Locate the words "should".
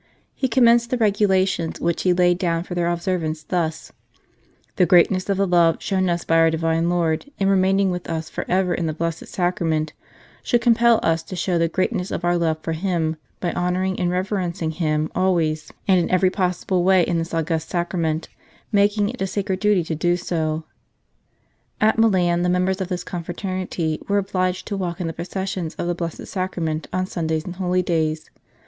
10.41-10.59